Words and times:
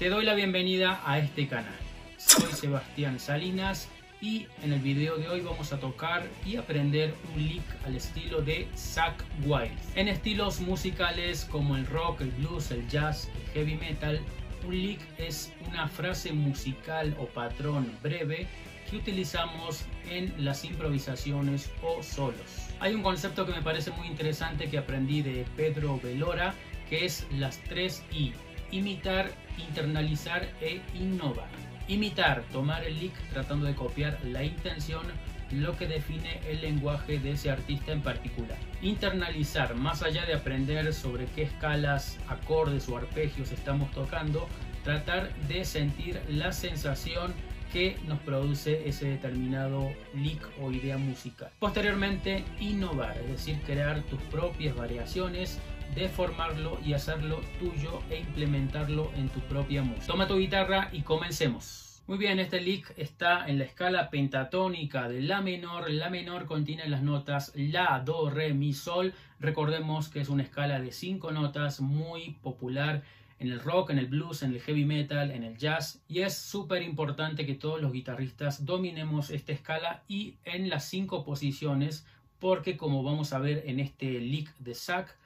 Te 0.00 0.08
doy 0.08 0.24
la 0.24 0.32
bienvenida 0.32 1.02
a 1.04 1.18
este 1.18 1.46
canal. 1.46 1.78
Soy 2.16 2.50
Sebastián 2.54 3.20
Salinas 3.20 3.86
y 4.22 4.46
en 4.62 4.72
el 4.72 4.80
video 4.80 5.18
de 5.18 5.28
hoy 5.28 5.42
vamos 5.42 5.74
a 5.74 5.78
tocar 5.78 6.26
y 6.46 6.56
aprender 6.56 7.14
un 7.34 7.46
lick 7.46 7.62
al 7.84 7.96
estilo 7.96 8.40
de 8.40 8.66
Zack 8.74 9.22
Wild. 9.44 9.78
En 9.96 10.08
estilos 10.08 10.62
musicales 10.62 11.46
como 11.50 11.76
el 11.76 11.84
rock, 11.84 12.22
el 12.22 12.30
blues, 12.30 12.70
el 12.70 12.88
jazz, 12.88 13.28
el 13.34 13.52
heavy 13.52 13.74
metal, 13.74 14.20
un 14.66 14.74
lick 14.74 15.00
es 15.18 15.52
una 15.68 15.86
frase 15.86 16.32
musical 16.32 17.14
o 17.20 17.26
patrón 17.26 17.92
breve 18.02 18.46
que 18.88 18.96
utilizamos 18.96 19.84
en 20.08 20.32
las 20.42 20.64
improvisaciones 20.64 21.70
o 21.82 22.02
solos. 22.02 22.70
Hay 22.80 22.94
un 22.94 23.02
concepto 23.02 23.44
que 23.44 23.52
me 23.52 23.60
parece 23.60 23.90
muy 23.90 24.06
interesante 24.06 24.70
que 24.70 24.78
aprendí 24.78 25.20
de 25.20 25.44
Pedro 25.58 26.00
Velora 26.02 26.54
que 26.88 27.04
es 27.04 27.26
las 27.32 27.58
tres 27.64 28.02
I. 28.10 28.32
Imitar, 28.72 29.30
internalizar 29.58 30.48
e 30.60 30.80
innovar. 30.94 31.48
Imitar, 31.88 32.42
tomar 32.52 32.84
el 32.84 33.00
lick 33.00 33.14
tratando 33.32 33.66
de 33.66 33.74
copiar 33.74 34.18
la 34.24 34.44
intención, 34.44 35.02
lo 35.50 35.76
que 35.76 35.88
define 35.88 36.40
el 36.48 36.60
lenguaje 36.60 37.18
de 37.18 37.32
ese 37.32 37.50
artista 37.50 37.90
en 37.90 38.02
particular. 38.02 38.56
Internalizar, 38.80 39.74
más 39.74 40.02
allá 40.02 40.24
de 40.24 40.34
aprender 40.34 40.92
sobre 40.94 41.26
qué 41.26 41.42
escalas, 41.42 42.18
acordes 42.28 42.88
o 42.88 42.96
arpegios 42.96 43.50
estamos 43.50 43.90
tocando, 43.90 44.48
tratar 44.84 45.34
de 45.48 45.64
sentir 45.64 46.20
la 46.28 46.52
sensación 46.52 47.34
que 47.72 47.96
nos 48.06 48.18
produce 48.20 48.88
ese 48.88 49.06
determinado 49.08 49.90
lick 50.14 50.40
o 50.60 50.70
idea 50.70 50.98
musical. 50.98 51.50
Posteriormente, 51.58 52.44
innovar, 52.60 53.16
es 53.18 53.28
decir, 53.28 53.60
crear 53.66 54.02
tus 54.02 54.20
propias 54.24 54.76
variaciones, 54.76 55.58
deformarlo 55.94 56.78
y 56.84 56.92
hacerlo 56.92 57.40
tuyo 57.58 58.02
e 58.10 58.20
implementarlo 58.20 59.10
en 59.16 59.28
tu 59.28 59.40
propia 59.40 59.82
música. 59.82 60.06
Toma 60.06 60.26
tu 60.26 60.38
guitarra 60.38 60.88
y 60.92 61.02
comencemos. 61.02 62.02
Muy 62.06 62.18
bien, 62.18 62.40
este 62.40 62.60
lick 62.60 62.92
está 62.96 63.46
en 63.46 63.58
la 63.58 63.64
escala 63.64 64.10
pentatónica 64.10 65.08
de 65.08 65.20
La 65.22 65.42
menor. 65.42 65.90
La 65.92 66.10
menor 66.10 66.46
contiene 66.46 66.88
las 66.88 67.02
notas 67.02 67.52
La, 67.54 68.00
Do, 68.04 68.30
Re, 68.30 68.52
Mi, 68.52 68.72
Sol. 68.72 69.14
Recordemos 69.38 70.08
que 70.08 70.20
es 70.20 70.28
una 70.28 70.42
escala 70.42 70.80
de 70.80 70.90
cinco 70.90 71.30
notas 71.30 71.80
muy 71.80 72.32
popular 72.42 73.02
en 73.40 73.50
el 73.50 73.58
rock, 73.58 73.90
en 73.90 73.98
el 73.98 74.06
blues, 74.06 74.42
en 74.42 74.52
el 74.52 74.60
heavy 74.60 74.84
metal, 74.84 75.30
en 75.30 75.42
el 75.42 75.56
jazz. 75.56 76.02
Y 76.06 76.20
es 76.20 76.34
súper 76.34 76.82
importante 76.82 77.46
que 77.46 77.54
todos 77.54 77.80
los 77.80 77.92
guitarristas 77.92 78.64
dominemos 78.64 79.30
esta 79.30 79.52
escala 79.52 80.04
y 80.06 80.36
en 80.44 80.68
las 80.68 80.84
cinco 80.84 81.24
posiciones 81.24 82.06
porque 82.38 82.76
como 82.76 83.02
vamos 83.02 83.32
a 83.32 83.38
ver 83.38 83.64
en 83.66 83.80
este 83.80 84.18
lick 84.20 84.54
de 84.58 84.74
Zack, 84.74 85.16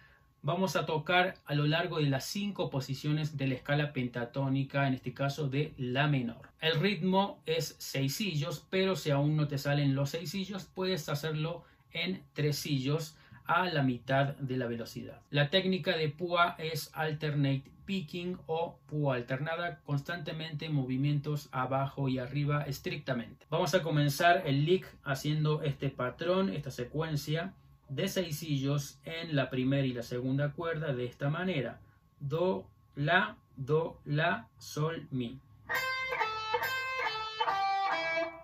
vamos 0.42 0.76
a 0.76 0.84
tocar 0.84 1.36
a 1.46 1.54
lo 1.54 1.66
largo 1.66 1.98
de 1.98 2.10
las 2.10 2.24
cinco 2.24 2.70
posiciones 2.70 3.36
de 3.36 3.48
la 3.48 3.54
escala 3.54 3.92
pentatónica, 3.92 4.86
en 4.86 4.94
este 4.94 5.14
caso 5.14 5.48
de 5.48 5.72
la 5.78 6.06
menor. 6.06 6.50
El 6.60 6.78
ritmo 6.80 7.40
es 7.46 7.76
seisillos, 7.78 8.66
pero 8.68 8.94
si 8.96 9.10
aún 9.10 9.36
no 9.36 9.48
te 9.48 9.58
salen 9.58 9.94
los 9.94 10.10
seisillos, 10.10 10.64
puedes 10.64 11.08
hacerlo 11.08 11.64
en 11.92 12.22
tresillos 12.32 13.16
a 13.46 13.66
la 13.66 13.82
mitad 13.82 14.36
de 14.36 14.56
la 14.56 14.66
velocidad. 14.66 15.20
La 15.30 15.50
técnica 15.50 15.96
de 15.96 16.08
púa 16.08 16.56
es 16.58 16.90
alternate 16.94 17.73
picking 17.84 18.38
o 18.46 18.78
púa 18.86 19.16
alternada, 19.16 19.80
constantemente 19.84 20.68
movimientos 20.68 21.48
abajo 21.52 22.08
y 22.08 22.18
arriba 22.18 22.62
estrictamente. 22.62 23.46
Vamos 23.50 23.74
a 23.74 23.82
comenzar 23.82 24.42
el 24.46 24.64
lick 24.64 24.86
haciendo 25.04 25.62
este 25.62 25.90
patrón, 25.90 26.50
esta 26.50 26.70
secuencia 26.70 27.54
de 27.88 28.08
seisillos 28.08 28.98
en 29.04 29.36
la 29.36 29.50
primera 29.50 29.86
y 29.86 29.92
la 29.92 30.02
segunda 30.02 30.52
cuerda 30.52 30.94
de 30.94 31.04
esta 31.04 31.28
manera. 31.28 31.80
Do, 32.20 32.66
la, 32.94 33.36
do, 33.56 34.00
la, 34.04 34.48
sol, 34.58 35.06
mi. 35.10 35.38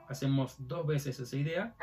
Hacemos 0.08 0.56
dos 0.58 0.86
veces 0.86 1.20
esa 1.20 1.36
idea. 1.36 1.74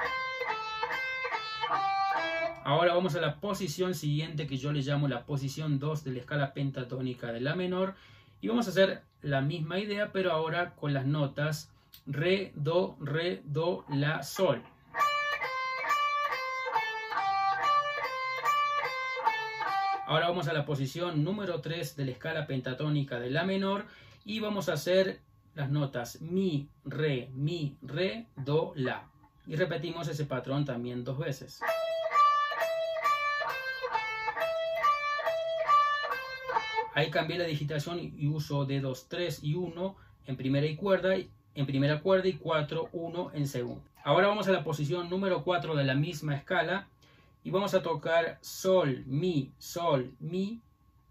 Ahora 2.68 2.94
vamos 2.94 3.16
a 3.16 3.22
la 3.22 3.40
posición 3.40 3.96
siguiente 3.96 4.46
que 4.46 4.58
yo 4.58 4.74
le 4.74 4.82
llamo 4.82 5.08
la 5.08 5.24
posición 5.26 5.80
2 5.80 6.04
de 6.04 6.12
la 6.12 6.20
escala 6.20 6.54
pentatónica 6.54 7.32
de 7.32 7.40
la 7.40 7.56
menor. 7.56 7.96
Y 8.42 8.50
vamos 8.50 8.68
a 8.68 8.72
hacer 8.72 9.04
la 9.22 9.40
misma 9.40 9.80
idea, 9.80 10.12
pero 10.12 10.34
ahora 10.34 10.76
con 10.76 10.94
las 10.94 11.06
notas 11.06 11.72
re, 12.06 12.52
do, 12.56 12.98
re, 13.00 13.42
do, 13.46 13.86
la, 13.88 14.22
sol. 14.22 14.62
Ahora 20.06 20.28
vamos 20.28 20.50
a 20.50 20.54
la 20.54 20.66
posición 20.66 21.24
número 21.24 21.62
3 21.62 21.96
de 21.96 22.04
la 22.04 22.12
escala 22.12 22.48
pentatónica 22.48 23.18
de 23.18 23.30
la 23.30 23.46
menor 23.46 23.86
y 24.26 24.42
vamos 24.42 24.68
a 24.68 24.74
hacer 24.74 25.22
las 25.56 25.70
notas 25.70 26.20
mi, 26.20 26.68
re, 26.84 27.30
mi, 27.34 27.78
re, 27.82 28.28
do, 28.36 28.74
la. 28.76 29.08
Y 29.46 29.56
repetimos 29.56 30.10
ese 30.10 30.26
patrón 30.26 30.66
también 30.66 31.06
dos 31.06 31.18
veces. 31.18 31.62
Ahí 36.97 37.12
cambié 37.12 37.38
la 37.38 37.44
digitación 37.44 38.00
y 38.00 38.28
uso 38.28 38.66
dedos 38.66 39.06
3 39.08 39.44
y 39.44 39.53
1 39.53 39.96
en 40.25 40.35
primera 40.35 40.66
y 40.66 40.75
cuerda, 40.75 41.13
en 41.13 41.66
primera 41.68 42.02
cuerda 42.02 42.28
y 42.28 42.34
4, 42.34 42.90
1 42.91 43.31
en 43.35 43.47
segunda. 43.47 43.84
Ahora 44.03 44.30
vamos 44.30 44.47
a 44.47 44.52
la 44.52 44.63
posición 44.63 45.07
número 45.07 45.44
4 45.44 45.75
de 45.75 45.84
la 45.84 45.94
misma 45.94 46.36
escala 46.36 46.88
y 47.44 47.52
vamos 47.52 47.75
a 47.75 47.84
tocar 47.84 48.40
sol, 48.41 49.03
mi, 49.06 49.52
sol, 49.59 50.12
mi, 50.19 50.59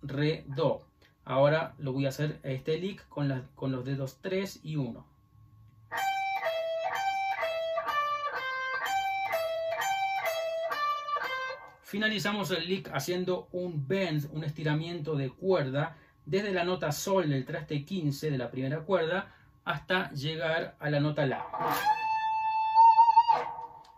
re, 0.03 0.45
do. 0.49 0.83
Ahora 1.25 1.77
lo 1.79 1.93
voy 1.93 2.07
a 2.07 2.09
hacer 2.09 2.41
este 2.43 2.81
lick 2.81 3.07
con, 3.09 3.47
con 3.55 3.71
los 3.71 3.85
dedos 3.85 4.19
3 4.23 4.63
y 4.65 4.75
1. 4.75 5.07
Finalizamos 11.87 12.51
el 12.51 12.67
lick 12.67 12.91
haciendo 12.93 13.47
un 13.53 13.87
bend, 13.87 14.29
un 14.33 14.43
estiramiento 14.43 15.15
de 15.15 15.31
cuerda 15.31 15.97
desde 16.25 16.51
la 16.51 16.65
nota 16.65 16.91
sol 16.91 17.31
del 17.31 17.45
traste 17.45 17.85
15 17.85 18.29
de 18.29 18.39
la 18.39 18.51
primera 18.51 18.81
cuerda 18.81 19.33
hasta 19.65 20.11
llegar 20.11 20.75
a 20.81 20.91
la 20.91 20.99
nota 20.99 21.27
la 21.27 21.47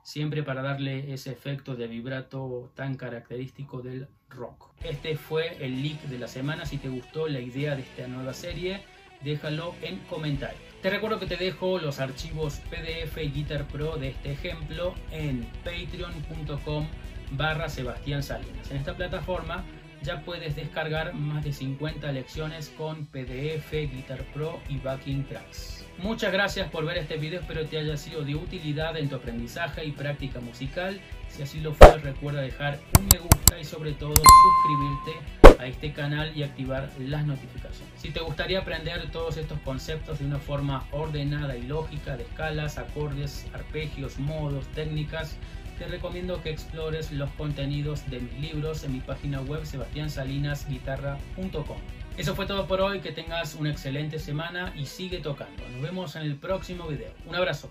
siempre 0.02 0.42
para 0.42 0.60
darle 0.60 1.14
ese 1.14 1.32
efecto 1.32 1.76
de 1.76 1.86
vibrato 1.86 2.70
tan 2.74 2.94
característico 2.94 3.80
del 3.80 4.06
rock. 4.28 4.70
Este 4.84 5.16
fue 5.16 5.56
el 5.64 5.82
leak 5.82 6.02
de 6.02 6.18
la 6.18 6.28
semana, 6.28 6.66
si 6.66 6.76
te 6.76 6.90
gustó 6.90 7.26
la 7.26 7.40
idea 7.40 7.74
de 7.74 7.82
esta 7.82 8.06
nueva 8.06 8.34
serie, 8.34 8.82
déjalo 9.22 9.74
en 9.80 9.96
comentarios. 10.10 10.60
Te 10.82 10.90
recuerdo 10.90 11.18
que 11.18 11.26
te 11.26 11.38
dejo 11.38 11.78
los 11.78 12.00
archivos 12.00 12.60
PDF 12.68 13.16
y 13.16 13.30
Guitar 13.30 13.66
Pro 13.66 13.96
de 13.96 14.10
este 14.10 14.32
ejemplo 14.32 14.94
en 15.10 15.46
patreon.com 15.64 16.86
barra 17.32 17.68
Sebastián 17.68 18.22
Salinas. 18.22 18.70
En 18.70 18.78
esta 18.78 18.94
plataforma 18.94 19.64
ya 20.02 20.22
puedes 20.22 20.54
descargar 20.56 21.14
más 21.14 21.44
de 21.44 21.52
50 21.52 22.12
lecciones 22.12 22.72
con 22.76 23.06
PDF, 23.06 23.72
Guitar 23.72 24.22
Pro 24.32 24.60
y 24.68 24.78
backing 24.78 25.24
tracks. 25.24 25.84
Muchas 25.98 26.32
gracias 26.32 26.70
por 26.70 26.84
ver 26.84 26.98
este 26.98 27.16
video, 27.16 27.40
espero 27.40 27.66
te 27.66 27.78
haya 27.78 27.96
sido 27.96 28.22
de 28.22 28.36
utilidad 28.36 28.96
en 28.96 29.08
tu 29.08 29.16
aprendizaje 29.16 29.84
y 29.84 29.90
práctica 29.90 30.38
musical. 30.38 31.00
Si 31.28 31.42
así 31.42 31.60
lo 31.60 31.74
fue, 31.74 31.98
recuerda 31.98 32.40
dejar 32.40 32.78
un 32.96 33.06
me 33.06 33.18
gusta 33.18 33.58
y 33.58 33.64
sobre 33.64 33.92
todo 33.92 34.14
suscribirte 34.14 35.58
a 35.60 35.66
este 35.66 35.92
canal 35.92 36.30
y 36.36 36.44
activar 36.44 36.88
las 37.00 37.26
notificaciones. 37.26 37.92
Si 37.96 38.10
te 38.10 38.20
gustaría 38.20 38.60
aprender 38.60 39.10
todos 39.10 39.36
estos 39.36 39.58
conceptos 39.60 40.20
de 40.20 40.26
una 40.26 40.38
forma 40.38 40.86
ordenada 40.92 41.56
y 41.56 41.62
lógica 41.62 42.16
de 42.16 42.22
escalas, 42.22 42.78
acordes, 42.78 43.46
arpegios, 43.52 44.20
modos, 44.20 44.68
técnicas, 44.68 45.36
te 45.78 45.86
recomiendo 45.86 46.42
que 46.42 46.50
explores 46.50 47.12
los 47.12 47.30
contenidos 47.30 48.10
de 48.10 48.20
mis 48.20 48.38
libros 48.40 48.84
en 48.84 48.92
mi 48.92 49.00
página 49.00 49.40
web 49.40 49.64
sebastiansalinasguitarra.com. 49.64 51.78
Eso 52.16 52.34
fue 52.34 52.46
todo 52.46 52.66
por 52.66 52.80
hoy, 52.80 52.98
que 53.00 53.12
tengas 53.12 53.54
una 53.54 53.70
excelente 53.70 54.18
semana 54.18 54.72
y 54.76 54.86
sigue 54.86 55.18
tocando. 55.18 55.62
Nos 55.68 55.80
vemos 55.80 56.16
en 56.16 56.22
el 56.22 56.34
próximo 56.34 56.88
video. 56.88 57.12
Un 57.26 57.36
abrazo. 57.36 57.70